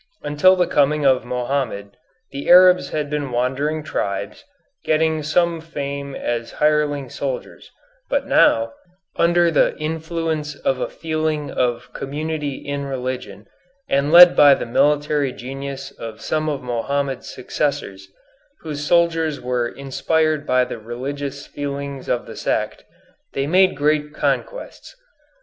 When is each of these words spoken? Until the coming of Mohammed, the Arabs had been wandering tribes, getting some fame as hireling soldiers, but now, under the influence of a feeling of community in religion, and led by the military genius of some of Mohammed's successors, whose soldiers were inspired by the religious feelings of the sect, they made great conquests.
Until 0.23 0.55
the 0.55 0.65
coming 0.65 1.05
of 1.05 1.25
Mohammed, 1.25 1.95
the 2.31 2.49
Arabs 2.49 2.89
had 2.89 3.07
been 3.07 3.29
wandering 3.31 3.83
tribes, 3.83 4.43
getting 4.83 5.21
some 5.21 5.61
fame 5.61 6.15
as 6.15 6.53
hireling 6.53 7.07
soldiers, 7.11 7.69
but 8.09 8.25
now, 8.25 8.73
under 9.17 9.51
the 9.51 9.77
influence 9.77 10.55
of 10.55 10.79
a 10.79 10.89
feeling 10.89 11.51
of 11.51 11.93
community 11.93 12.55
in 12.55 12.83
religion, 12.85 13.45
and 13.87 14.11
led 14.11 14.35
by 14.35 14.55
the 14.55 14.65
military 14.65 15.31
genius 15.31 15.91
of 15.91 16.19
some 16.19 16.49
of 16.49 16.63
Mohammed's 16.63 17.29
successors, 17.31 18.07
whose 18.61 18.83
soldiers 18.83 19.39
were 19.39 19.69
inspired 19.69 20.47
by 20.47 20.65
the 20.65 20.79
religious 20.79 21.45
feelings 21.45 22.09
of 22.09 22.25
the 22.25 22.35
sect, 22.35 22.83
they 23.33 23.45
made 23.45 23.77
great 23.77 24.15
conquests. 24.15 24.95